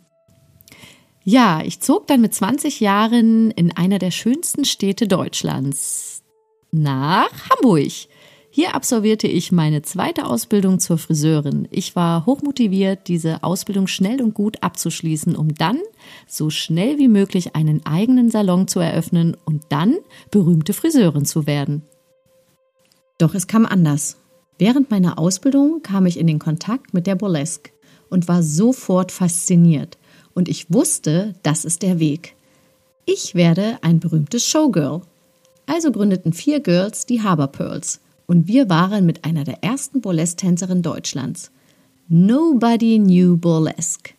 Ja, 1.29 1.61
ich 1.61 1.81
zog 1.81 2.07
dann 2.07 2.21
mit 2.21 2.33
20 2.33 2.79
Jahren 2.79 3.51
in 3.51 3.75
einer 3.75 3.99
der 3.99 4.11
schönsten 4.11 4.63
Städte 4.63 5.09
Deutschlands 5.09 6.23
nach 6.71 7.49
Hamburg. 7.49 7.91
Hier 8.49 8.73
absolvierte 8.73 9.27
ich 9.27 9.51
meine 9.51 9.81
zweite 9.81 10.25
Ausbildung 10.25 10.79
zur 10.79 10.97
Friseurin. 10.97 11.67
Ich 11.69 11.97
war 11.97 12.25
hochmotiviert, 12.25 13.09
diese 13.09 13.43
Ausbildung 13.43 13.87
schnell 13.87 14.21
und 14.21 14.35
gut 14.35 14.63
abzuschließen, 14.63 15.35
um 15.35 15.53
dann 15.53 15.81
so 16.29 16.49
schnell 16.49 16.97
wie 16.97 17.09
möglich 17.09 17.57
einen 17.57 17.85
eigenen 17.85 18.31
Salon 18.31 18.69
zu 18.69 18.79
eröffnen 18.79 19.35
und 19.43 19.63
dann 19.67 19.97
berühmte 20.31 20.71
Friseurin 20.71 21.25
zu 21.25 21.45
werden. 21.45 21.81
Doch 23.17 23.35
es 23.35 23.47
kam 23.47 23.65
anders. 23.65 24.15
Während 24.59 24.91
meiner 24.91 25.19
Ausbildung 25.19 25.81
kam 25.81 26.05
ich 26.05 26.17
in 26.17 26.27
den 26.27 26.39
Kontakt 26.39 26.93
mit 26.93 27.05
der 27.05 27.15
Burlesque 27.15 27.71
und 28.09 28.29
war 28.29 28.41
sofort 28.41 29.11
fasziniert 29.11 29.97
und 30.37 30.47
ich 30.49 30.71
wusste, 30.71 31.33
das 31.41 31.65
ist 31.65 31.81
der 31.81 31.99
Weg. 31.99 32.35
Ich 33.07 33.33
werde 33.33 33.79
ein 33.81 33.99
berühmtes 33.99 34.45
Showgirl. 34.45 35.01
Also 35.65 35.91
gründeten 35.91 36.31
vier 36.31 36.59
Girls 36.59 37.07
die 37.07 37.23
Harbor 37.23 37.47
Pearls 37.47 38.01
und 38.27 38.47
wir 38.47 38.69
waren 38.69 39.07
mit 39.07 39.25
einer 39.25 39.45
der 39.45 39.63
ersten 39.63 39.99
Burlesque-Tänzerinnen 39.99 40.83
Deutschlands. 40.83 41.49
Nobody 42.07 42.99
knew 42.99 43.35
Burlesque. 43.35 44.13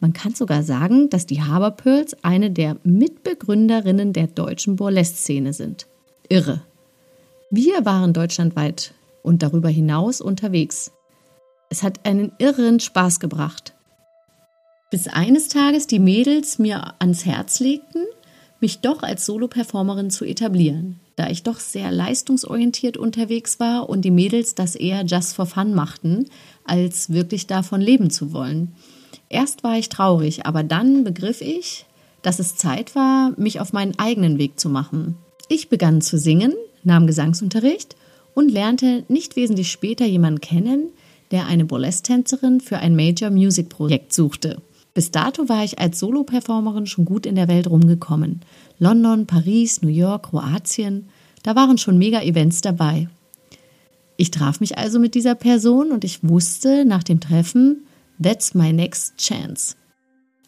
Man 0.00 0.14
kann 0.14 0.34
sogar 0.34 0.62
sagen, 0.62 1.10
dass 1.10 1.26
die 1.26 1.42
Harbor 1.42 1.72
Pearls 1.72 2.16
eine 2.24 2.50
der 2.50 2.78
Mitbegründerinnen 2.82 4.14
der 4.14 4.28
deutschen 4.28 4.76
Burlesque-Szene 4.76 5.52
sind. 5.52 5.86
Irre. 6.30 6.62
Wir 7.50 7.84
waren 7.84 8.14
deutschlandweit 8.14 8.94
und 9.22 9.42
darüber 9.42 9.68
hinaus 9.68 10.22
unterwegs. 10.22 10.90
Es 11.68 11.82
hat 11.82 12.06
einen 12.06 12.32
irren 12.38 12.80
Spaß 12.80 13.20
gebracht 13.20 13.73
bis 14.94 15.08
eines 15.08 15.48
Tages 15.48 15.88
die 15.88 15.98
Mädels 15.98 16.60
mir 16.60 16.94
ans 17.00 17.24
Herz 17.24 17.58
legten, 17.58 18.04
mich 18.60 18.78
doch 18.78 19.02
als 19.02 19.26
Solo-Performerin 19.26 20.08
zu 20.08 20.24
etablieren, 20.24 21.00
da 21.16 21.28
ich 21.30 21.42
doch 21.42 21.58
sehr 21.58 21.90
leistungsorientiert 21.90 22.96
unterwegs 22.96 23.58
war 23.58 23.88
und 23.88 24.02
die 24.02 24.12
Mädels 24.12 24.54
das 24.54 24.76
eher 24.76 25.04
just 25.04 25.34
for 25.34 25.46
fun 25.46 25.74
machten, 25.74 26.26
als 26.64 27.10
wirklich 27.10 27.48
davon 27.48 27.80
leben 27.80 28.08
zu 28.08 28.32
wollen. 28.32 28.72
Erst 29.28 29.64
war 29.64 29.76
ich 29.76 29.88
traurig, 29.88 30.46
aber 30.46 30.62
dann 30.62 31.02
begriff 31.02 31.40
ich, 31.40 31.86
dass 32.22 32.38
es 32.38 32.54
Zeit 32.54 32.94
war, 32.94 33.32
mich 33.36 33.58
auf 33.58 33.72
meinen 33.72 33.98
eigenen 33.98 34.38
Weg 34.38 34.60
zu 34.60 34.68
machen. 34.68 35.16
Ich 35.48 35.70
begann 35.70 36.02
zu 36.02 36.18
singen, 36.18 36.52
nahm 36.84 37.08
Gesangsunterricht 37.08 37.96
und 38.32 38.48
lernte 38.48 39.02
nicht 39.08 39.34
wesentlich 39.34 39.72
später 39.72 40.06
jemanden 40.06 40.40
kennen, 40.40 40.90
der 41.32 41.46
eine 41.46 41.64
Burlesque-Tänzerin 41.64 42.60
für 42.60 42.78
ein 42.78 42.94
Major 42.94 43.30
Music 43.30 43.68
Projekt 43.68 44.12
suchte. 44.12 44.62
Bis 44.94 45.10
dato 45.10 45.48
war 45.48 45.64
ich 45.64 45.80
als 45.80 45.98
Solo-Performerin 45.98 46.86
schon 46.86 47.04
gut 47.04 47.26
in 47.26 47.34
der 47.34 47.48
Welt 47.48 47.68
rumgekommen. 47.68 48.40
London, 48.78 49.26
Paris, 49.26 49.82
New 49.82 49.88
York, 49.88 50.30
Kroatien, 50.30 51.08
da 51.42 51.56
waren 51.56 51.78
schon 51.78 51.98
Mega-Events 51.98 52.60
dabei. 52.60 53.08
Ich 54.16 54.30
traf 54.30 54.60
mich 54.60 54.78
also 54.78 55.00
mit 55.00 55.16
dieser 55.16 55.34
Person 55.34 55.90
und 55.90 56.04
ich 56.04 56.22
wusste 56.22 56.84
nach 56.84 57.02
dem 57.02 57.18
Treffen, 57.18 57.84
that's 58.22 58.54
my 58.54 58.72
next 58.72 59.16
chance. 59.16 59.74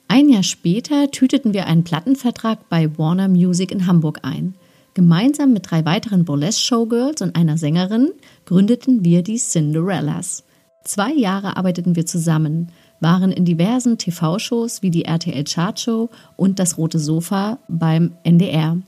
Ein 0.06 0.28
Jahr 0.28 0.44
später 0.44 1.10
tüteten 1.10 1.52
wir 1.52 1.66
einen 1.66 1.82
Plattenvertrag 1.82 2.68
bei 2.68 2.96
Warner 2.96 3.26
Music 3.26 3.72
in 3.72 3.88
Hamburg 3.88 4.20
ein. 4.22 4.54
Gemeinsam 4.94 5.52
mit 5.52 5.70
drei 5.70 5.84
weiteren 5.84 6.24
Burlesque-Showgirls 6.24 7.20
und 7.20 7.34
einer 7.34 7.58
Sängerin 7.58 8.12
gründeten 8.44 9.04
wir 9.04 9.22
die 9.22 9.36
Cinderellas. 9.36 10.44
Zwei 10.84 11.12
Jahre 11.12 11.56
arbeiteten 11.56 11.96
wir 11.96 12.06
zusammen 12.06 12.70
waren 13.00 13.32
in 13.32 13.44
diversen 13.44 13.98
TV-Shows 13.98 14.82
wie 14.82 14.90
die 14.90 15.04
RTL 15.04 15.44
Chartshow 15.44 16.10
und 16.36 16.58
das 16.58 16.78
Rote 16.78 16.98
Sofa 16.98 17.58
beim 17.68 18.16
NDR. 18.24 18.78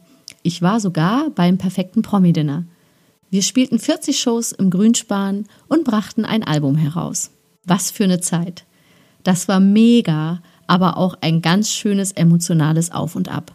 Ich 0.43 0.63
war 0.63 0.81
sogar 0.81 1.31
beim 1.31 1.59
perfekten 1.59 2.03
Promi-Dinner. 2.03 2.65
Wir 3.31 3.43
spielten 3.43 3.79
40 3.79 4.19
Shows 4.19 4.53
im 4.53 4.71
Grünspan 4.71 5.45
und 5.69 5.85
brachten 5.85 6.25
ein 6.25 6.43
Album 6.43 6.77
heraus. 6.77 7.31
Was 7.65 7.91
für 7.91 8.05
eine 8.05 8.21
Zeit. 8.21 8.65
Das 9.23 9.49
war 9.49 9.61
mega, 9.61 10.41
aber 10.67 10.97
auch 10.97 11.17
ein 11.21 11.43
ganz 11.43 11.71
schönes 11.71 12.13
emotionales 12.13 12.91
Auf 12.93 13.17
und 13.17 13.29
Ab. 13.29 13.55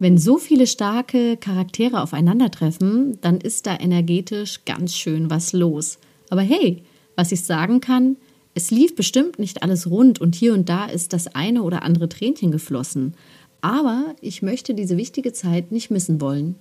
Wenn 0.00 0.18
so 0.18 0.38
viele 0.38 0.66
starke 0.66 1.36
Charaktere 1.36 2.02
aufeinandertreffen, 2.02 3.18
dann 3.20 3.38
ist 3.38 3.66
da 3.66 3.78
energetisch 3.78 4.64
ganz 4.64 4.96
schön 4.96 5.30
was 5.30 5.52
los. 5.52 5.98
Aber 6.30 6.42
hey, 6.42 6.82
was 7.16 7.30
ich 7.30 7.44
sagen 7.44 7.80
kann, 7.80 8.16
es 8.54 8.70
lief 8.70 8.94
bestimmt 8.94 9.38
nicht 9.38 9.62
alles 9.62 9.90
rund 9.90 10.20
und 10.20 10.34
hier 10.34 10.54
und 10.54 10.68
da 10.68 10.86
ist 10.86 11.12
das 11.12 11.34
eine 11.34 11.62
oder 11.62 11.82
andere 11.82 12.08
Tränchen 12.08 12.52
geflossen. 12.52 13.14
Aber 13.60 14.14
ich 14.20 14.42
möchte 14.42 14.74
diese 14.74 14.96
wichtige 14.96 15.32
Zeit 15.32 15.72
nicht 15.72 15.90
missen 15.90 16.20
wollen. 16.20 16.56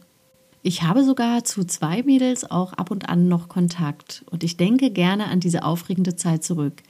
Ich 0.64 0.82
habe 0.82 1.04
sogar 1.04 1.44
zu 1.44 1.66
zwei 1.66 2.02
Mädels 2.04 2.50
auch 2.50 2.74
ab 2.74 2.90
und 2.90 3.10
an 3.10 3.28
noch 3.28 3.48
Kontakt 3.48 4.24
und 4.32 4.44
ich 4.44 4.58
denke 4.58 4.90
gerne 4.90 5.26
an 5.26 5.40
diese 5.40 5.64
aufregende 5.64 6.16
Zeit 6.16 6.44
zurück, 6.44 6.82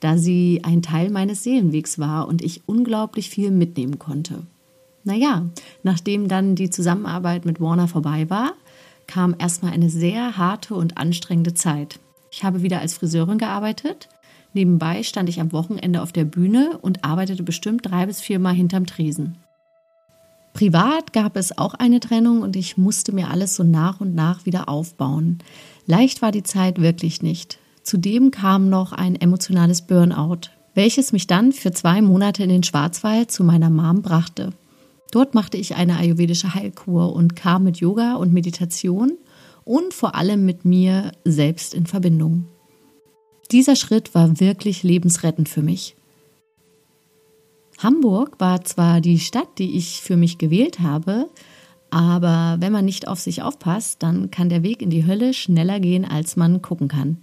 da 0.00 0.18
sie 0.18 0.60
ein 0.64 0.82
Teil 0.82 1.10
meines 1.10 1.44
Seelenwegs 1.44 1.98
war 1.98 2.26
und 2.26 2.42
ich 2.42 2.62
unglaublich 2.66 3.30
viel 3.30 3.50
mitnehmen 3.50 3.98
konnte. 3.98 4.42
Naja, 5.04 5.48
nachdem 5.82 6.28
dann 6.28 6.54
die 6.54 6.68
Zusammenarbeit 6.68 7.46
mit 7.46 7.60
Warner 7.60 7.88
vorbei 7.88 8.28
war, 8.28 8.54
kam 9.06 9.34
erstmal 9.38 9.72
eine 9.72 9.88
sehr 9.88 10.36
harte 10.36 10.74
und 10.74 10.98
anstrengende 10.98 11.54
Zeit. 11.54 11.98
Ich 12.30 12.44
habe 12.44 12.62
wieder 12.62 12.80
als 12.80 12.94
Friseurin 12.94 13.38
gearbeitet, 13.38 14.08
Nebenbei 14.52 15.02
stand 15.02 15.28
ich 15.28 15.40
am 15.40 15.52
Wochenende 15.52 16.02
auf 16.02 16.12
der 16.12 16.24
Bühne 16.24 16.78
und 16.82 17.04
arbeitete 17.04 17.42
bestimmt 17.42 17.86
drei 17.86 18.06
bis 18.06 18.20
viermal 18.20 18.54
hinterm 18.54 18.86
Tresen. 18.86 19.36
Privat 20.52 21.12
gab 21.12 21.36
es 21.36 21.56
auch 21.56 21.74
eine 21.74 22.00
Trennung 22.00 22.42
und 22.42 22.56
ich 22.56 22.76
musste 22.76 23.12
mir 23.12 23.30
alles 23.30 23.54
so 23.54 23.62
nach 23.62 24.00
und 24.00 24.14
nach 24.14 24.46
wieder 24.46 24.68
aufbauen. 24.68 25.38
Leicht 25.86 26.22
war 26.22 26.32
die 26.32 26.42
Zeit 26.42 26.80
wirklich 26.80 27.22
nicht. 27.22 27.58
Zudem 27.82 28.30
kam 28.30 28.68
noch 28.68 28.92
ein 28.92 29.14
emotionales 29.14 29.82
Burnout, 29.82 30.50
welches 30.74 31.12
mich 31.12 31.26
dann 31.26 31.52
für 31.52 31.70
zwei 31.72 32.02
Monate 32.02 32.42
in 32.42 32.48
den 32.48 32.62
Schwarzwald 32.62 33.30
zu 33.30 33.44
meiner 33.44 33.70
Mom 33.70 34.02
brachte. 34.02 34.50
Dort 35.12 35.34
machte 35.34 35.56
ich 35.56 35.76
eine 35.76 35.96
ayurvedische 35.96 36.54
Heilkur 36.54 37.12
und 37.14 37.36
kam 37.36 37.64
mit 37.64 37.78
Yoga 37.78 38.14
und 38.14 38.32
Meditation 38.32 39.12
und 39.64 39.94
vor 39.94 40.14
allem 40.14 40.44
mit 40.44 40.64
mir 40.64 41.12
selbst 41.24 41.74
in 41.74 41.86
Verbindung. 41.86 42.46
Dieser 43.52 43.74
Schritt 43.74 44.14
war 44.14 44.38
wirklich 44.38 44.82
lebensrettend 44.82 45.48
für 45.48 45.62
mich. 45.62 45.96
Hamburg 47.78 48.38
war 48.38 48.62
zwar 48.64 49.00
die 49.00 49.18
Stadt, 49.18 49.58
die 49.58 49.76
ich 49.76 50.00
für 50.02 50.16
mich 50.16 50.38
gewählt 50.38 50.80
habe, 50.80 51.28
aber 51.90 52.58
wenn 52.60 52.72
man 52.72 52.84
nicht 52.84 53.08
auf 53.08 53.18
sich 53.18 53.42
aufpasst, 53.42 54.02
dann 54.02 54.30
kann 54.30 54.48
der 54.48 54.62
Weg 54.62 54.82
in 54.82 54.90
die 54.90 55.06
Hölle 55.06 55.34
schneller 55.34 55.80
gehen, 55.80 56.04
als 56.04 56.36
man 56.36 56.62
gucken 56.62 56.88
kann. 56.88 57.18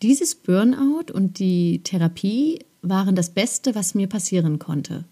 Dieses 0.00 0.34
Burnout 0.34 1.12
und 1.12 1.38
die 1.38 1.82
Therapie 1.82 2.60
waren 2.80 3.14
das 3.14 3.30
Beste, 3.30 3.74
was 3.74 3.94
mir 3.94 4.06
passieren 4.06 4.58
konnte. 4.58 5.04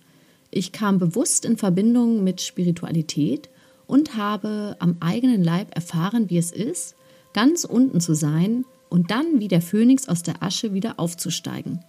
Ich 0.51 0.73
kam 0.73 0.99
bewusst 0.99 1.45
in 1.45 1.59
Verbindung 1.59 2.25
mit 2.25 2.41
Spiritualität 2.41 3.51
und 3.87 4.17
habe 4.17 4.77
am 4.79 4.97
eigenen 5.01 5.45
Leib 5.45 5.75
erfahren, 5.75 6.31
wie 6.31 6.39
es 6.39 6.51
ist, 6.51 6.97
ganz 7.35 7.65
unten 7.65 8.01
zu 8.01 8.15
sein 8.15 8.65
und 8.91 9.11
dann 9.11 9.41
wie 9.41 9.49
der 9.49 9.63
Phönix 9.63 10.09
aus 10.09 10.23
der 10.23 10.43
Asche 10.43 10.75
wieder 10.75 11.01
aufzusteigen. 11.01 11.81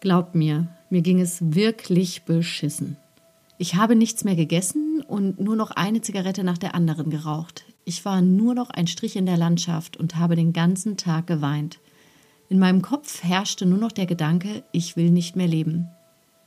Glaubt 0.00 0.34
mir, 0.34 0.68
mir 0.90 1.00
ging 1.00 1.20
es 1.20 1.54
wirklich 1.54 2.24
beschissen. 2.24 2.98
Ich 3.56 3.76
habe 3.76 3.96
nichts 3.96 4.24
mehr 4.24 4.36
gegessen 4.36 5.02
und 5.06 5.40
nur 5.40 5.56
noch 5.56 5.70
eine 5.70 6.02
Zigarette 6.02 6.44
nach 6.44 6.58
der 6.58 6.74
anderen 6.74 7.08
geraucht. 7.08 7.64
Ich 7.84 8.04
war 8.04 8.20
nur 8.20 8.54
noch 8.54 8.70
ein 8.70 8.86
Strich 8.86 9.16
in 9.16 9.26
der 9.26 9.36
Landschaft 9.36 9.96
und 9.96 10.16
habe 10.16 10.36
den 10.36 10.52
ganzen 10.52 10.96
Tag 10.96 11.26
geweint. 11.26 11.78
In 12.48 12.58
meinem 12.58 12.82
Kopf 12.82 13.22
herrschte 13.22 13.64
nur 13.64 13.78
noch 13.78 13.92
der 13.92 14.06
Gedanke, 14.06 14.64
ich 14.72 14.96
will 14.96 15.10
nicht 15.10 15.36
mehr 15.36 15.46
leben. 15.46 15.88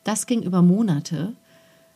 Das 0.04 0.28
ging 0.28 0.44
über 0.44 0.62
Monate. 0.62 1.34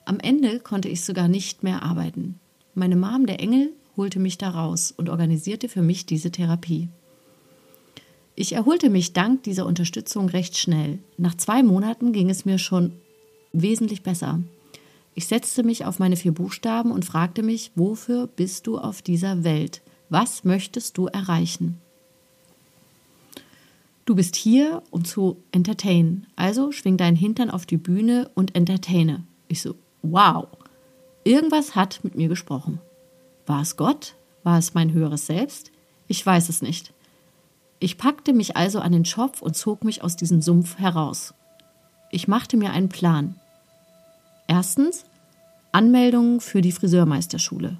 Am 0.06 0.20
Ende 0.20 0.60
konnte 0.60 0.90
ich 0.90 1.04
sogar 1.04 1.28
nicht 1.28 1.62
mehr 1.62 1.84
arbeiten. 1.84 2.40
Meine 2.74 2.96
Mom, 2.96 3.26
der 3.26 3.40
Engel, 3.40 3.74
holte 3.98 4.20
mich 4.20 4.38
da 4.38 4.50
raus 4.50 4.94
und 4.96 5.10
organisierte 5.10 5.70
für 5.70 5.82
mich 5.82 6.06
diese 6.06 6.32
Therapie. 6.32 6.90
Ich 8.42 8.54
erholte 8.54 8.90
mich 8.90 9.14
dank 9.14 9.44
dieser 9.44 9.68
Unterstützung 9.68 10.28
recht 10.28 10.58
schnell. 10.58 10.98
Nach 11.16 11.36
zwei 11.36 11.62
Monaten 11.62 12.12
ging 12.12 12.28
es 12.32 12.44
mir 12.44 12.58
schon 12.58 12.92
wesentlich 13.54 14.02
besser. 14.02 14.40
Ich 15.14 15.28
setzte 15.28 15.62
mich 15.62 15.86
auf 15.86 16.00
meine 16.00 16.16
vier 16.16 16.32
Buchstaben 16.32 16.92
und 16.92 17.06
fragte 17.06 17.44
mich, 17.44 17.70
wofür 17.76 18.26
bist 18.26 18.66
du 18.66 18.80
auf 18.80 19.04
dieser 19.04 19.44
Welt? 19.44 19.84
Was 20.10 20.44
möchtest 20.44 20.98
du 20.98 21.06
erreichen? 21.06 21.80
Du 24.06 24.16
bist 24.16 24.36
hier, 24.36 24.82
um 24.90 25.06
zu 25.06 25.38
entertainen. 25.52 26.26
Also 26.36 26.72
schwing 26.72 26.98
deinen 26.98 27.18
Hintern 27.18 27.52
auf 27.52 27.68
die 27.68 27.78
Bühne 27.78 28.32
und 28.34 28.56
entertaine. 28.56 29.24
Ich 29.50 29.62
so, 29.62 29.76
wow. 30.02 30.48
Irgendwas 31.24 31.76
hat 31.76 32.04
mit 32.04 32.16
mir 32.16 32.28
gesprochen. 32.28 32.82
War 33.46 33.62
es 33.62 33.78
Gott? 33.78 34.16
War 34.42 34.58
es 34.58 34.74
mein 34.74 34.94
höheres 34.94 35.28
Selbst? 35.28 35.72
Ich 36.08 36.26
weiß 36.26 36.50
es 36.50 36.64
nicht. 36.64 36.92
Ich 37.84 37.98
packte 37.98 38.32
mich 38.32 38.56
also 38.56 38.80
an 38.80 38.92
den 38.92 39.06
Schopf 39.06 39.42
und 39.42 39.58
zog 39.58 39.84
mich 39.84 40.04
aus 40.04 40.16
diesem 40.16 40.44
Sumpf 40.44 40.78
heraus. 40.78 41.34
Ich 42.12 42.28
machte 42.28 42.56
mir 42.56 42.74
einen 42.74 42.90
Plan. 42.90 43.40
Erstens 44.48 45.04
Anmeldungen 45.72 46.42
für 46.42 46.62
die 46.62 46.74
Friseurmeisterschule. 46.74 47.78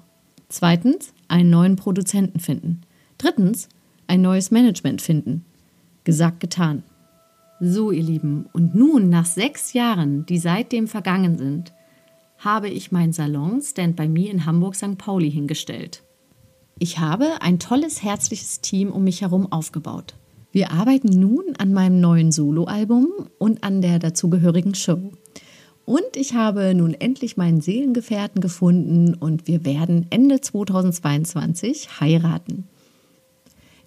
Zweitens 0.48 1.14
einen 1.28 1.50
neuen 1.50 1.76
Produzenten 1.76 2.40
finden. 2.40 2.80
Drittens 3.16 3.68
ein 4.08 4.22
neues 4.22 4.50
Management 4.50 5.00
finden. 5.02 5.44
Gesagt, 6.02 6.40
getan. 6.40 6.82
So, 7.60 7.92
ihr 7.92 8.02
Lieben, 8.02 8.46
und 8.52 8.74
nun, 8.74 9.08
nach 9.08 9.26
sechs 9.26 9.72
Jahren, 9.72 10.26
die 10.26 10.38
seitdem 10.38 10.88
vergangen 10.88 11.38
sind, 11.38 11.72
habe 12.38 12.68
ich 12.68 12.90
meinen 12.90 13.12
Salon 13.12 13.62
Stand 13.62 13.94
by 13.94 14.08
Me 14.08 14.28
in 14.28 14.46
Hamburg 14.46 14.74
St. 14.74 14.98
Pauli 14.98 15.30
hingestellt. 15.30 16.02
Ich 16.82 16.98
habe 16.98 17.40
ein 17.42 17.60
tolles, 17.60 18.02
herzliches 18.02 18.60
Team 18.60 18.90
um 18.90 19.04
mich 19.04 19.20
herum 19.20 19.52
aufgebaut. 19.52 20.16
Wir 20.50 20.72
arbeiten 20.72 21.10
nun 21.10 21.54
an 21.56 21.72
meinem 21.72 22.00
neuen 22.00 22.32
Soloalbum 22.32 23.06
und 23.38 23.62
an 23.62 23.82
der 23.82 24.00
dazugehörigen 24.00 24.74
Show. 24.74 25.12
Und 25.84 26.16
ich 26.16 26.34
habe 26.34 26.74
nun 26.74 26.94
endlich 26.94 27.36
meinen 27.36 27.60
Seelengefährten 27.60 28.40
gefunden 28.40 29.14
und 29.14 29.46
wir 29.46 29.64
werden 29.64 30.08
Ende 30.10 30.40
2022 30.40 32.00
heiraten. 32.00 32.66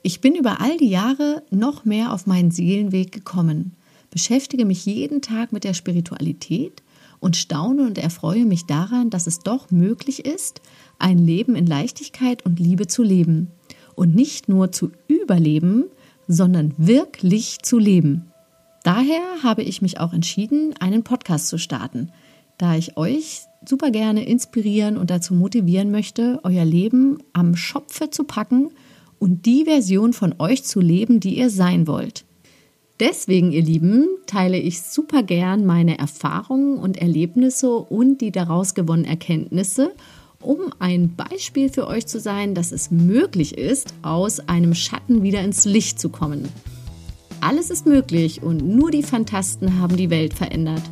Ich 0.01 0.21
bin 0.21 0.33
über 0.33 0.61
all 0.61 0.77
die 0.77 0.87
Jahre 0.87 1.43
noch 1.51 1.83
mehr 1.83 2.13
auf 2.13 2.27
meinen 2.27 2.51
Seelenweg 2.51 3.11
gekommen, 3.11 3.75
beschäftige 4.09 4.63
mich 4.63 4.85
jeden 4.85 5.21
Tag 5.21 5.51
mit 5.51 5.65
der 5.65 5.73
Spiritualität 5.73 6.81
und 7.25 7.36
staune 7.36 7.82
und 7.88 7.98
erfreue 7.98 8.46
mich 8.46 8.67
daran, 8.67 9.10
dass 9.10 9.25
es 9.25 9.39
doch 9.39 9.72
möglich 9.72 10.25
ist, 10.27 10.62
ein 11.00 11.17
Leben 11.17 11.55
in 11.55 11.65
Leichtigkeit 11.65 12.46
und 12.46 12.60
Liebe 12.60 12.86
zu 12.86 13.01
leben 13.01 13.50
und 13.96 14.13
nicht 14.13 14.48
nur 14.48 14.72
zu 14.72 14.91
überleben, 15.08 15.86
sondern 16.27 16.75
wirklich 16.77 17.63
zu 17.63 17.79
leben. 17.79 18.27
Daher 18.84 19.24
habe 19.41 19.63
ich 19.63 19.82
mich 19.82 20.00
auch 20.00 20.13
entschieden, 20.13 20.75
einen 20.79 21.01
Podcast 21.01 21.48
zu 21.48 21.58
starten, 21.58 22.12
da 22.60 22.75
ich 22.75 22.96
euch 22.96 23.41
super 23.67 23.89
gerne 23.89 24.24
inspirieren 24.24 24.96
und 24.96 25.10
dazu 25.10 25.34
motivieren 25.34 25.89
möchte, 25.89 26.39
euer 26.44 26.63
Leben 26.63 27.17
am 27.34 27.55
Schopfe 27.55 28.12
zu 28.12 28.25
packen 28.25 28.70
und 29.17 29.48
die 29.48 29.63
Version 29.65 30.13
von 30.13 30.36
euch 30.38 30.63
zu 30.63 30.79
leben, 30.79 31.20
die 31.20 31.39
ihr 31.39 31.50
sein 31.50 31.88
wollt. 31.88 32.24
Deswegen, 32.99 33.51
ihr 33.51 33.61
Lieben, 33.61 34.07
teile 34.25 34.57
ich 34.57 34.81
super 34.81 35.21
gern 35.21 35.65
meine 35.65 35.97
Erfahrungen 35.97 36.77
und 36.77 36.97
Erlebnisse 36.97 37.69
und 37.69 38.21
die 38.21 38.31
daraus 38.31 38.73
gewonnenen 38.73 39.09
Erkenntnisse, 39.09 39.91
um 40.39 40.59
ein 40.79 41.13
Beispiel 41.15 41.69
für 41.69 41.87
euch 41.87 42.07
zu 42.07 42.21
sein, 42.21 42.55
dass 42.55 42.71
es 42.71 42.91
möglich 42.91 43.57
ist, 43.57 43.93
aus 44.01 44.39
einem 44.47 44.73
Schatten 44.73 45.23
wieder 45.23 45.41
ins 45.41 45.65
Licht 45.65 45.99
zu 45.99 46.09
kommen. 46.09 46.47
Alles 47.41 47.69
ist 47.69 47.85
möglich 47.85 48.41
und 48.41 48.65
nur 48.65 48.91
die 48.91 49.03
Fantasten 49.03 49.79
haben 49.79 49.97
die 49.97 50.09
Welt 50.09 50.33
verändert. 50.33 50.83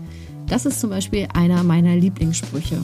Das 0.48 0.66
ist 0.66 0.82
zum 0.82 0.90
Beispiel 0.90 1.28
einer 1.34 1.64
meiner 1.64 1.96
Lieblingssprüche. 1.96 2.82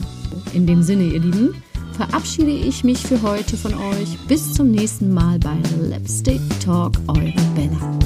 In 0.54 0.66
dem 0.66 0.82
Sinne, 0.82 1.04
ihr 1.04 1.20
Lieben, 1.20 1.54
verabschiede 1.92 2.52
ich 2.52 2.84
mich 2.84 2.98
für 2.98 3.20
heute 3.20 3.58
von 3.58 3.74
euch. 3.74 4.16
Bis 4.28 4.54
zum 4.54 4.70
nächsten 4.70 5.12
Mal 5.12 5.38
bei 5.38 5.56
Lipstick 5.82 6.40
Talk, 6.60 6.94
eure 7.06 7.34
Bella. 7.54 7.98